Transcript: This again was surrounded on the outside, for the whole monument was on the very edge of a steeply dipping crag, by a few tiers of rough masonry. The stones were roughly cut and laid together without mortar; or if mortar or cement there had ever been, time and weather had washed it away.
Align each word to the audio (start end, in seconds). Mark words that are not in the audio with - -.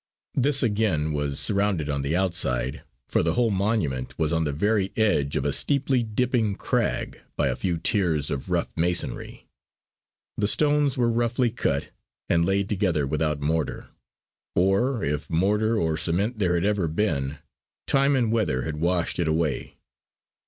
This 0.33 0.63
again 0.63 1.13
was 1.13 1.39
surrounded 1.39 1.87
on 1.87 2.01
the 2.01 2.15
outside, 2.15 2.81
for 3.07 3.21
the 3.21 3.35
whole 3.35 3.51
monument 3.51 4.17
was 4.17 4.33
on 4.33 4.45
the 4.45 4.51
very 4.51 4.91
edge 4.97 5.35
of 5.35 5.45
a 5.45 5.53
steeply 5.53 6.01
dipping 6.01 6.55
crag, 6.55 7.21
by 7.37 7.49
a 7.49 7.55
few 7.55 7.77
tiers 7.77 8.31
of 8.31 8.49
rough 8.49 8.71
masonry. 8.75 9.45
The 10.37 10.47
stones 10.47 10.97
were 10.97 11.11
roughly 11.11 11.51
cut 11.51 11.91
and 12.27 12.47
laid 12.47 12.67
together 12.67 13.05
without 13.05 13.41
mortar; 13.41 13.89
or 14.55 15.03
if 15.03 15.29
mortar 15.29 15.77
or 15.77 15.97
cement 15.97 16.39
there 16.39 16.55
had 16.55 16.65
ever 16.65 16.87
been, 16.87 17.37
time 17.85 18.15
and 18.15 18.31
weather 18.31 18.63
had 18.63 18.77
washed 18.77 19.19
it 19.19 19.27
away. 19.27 19.77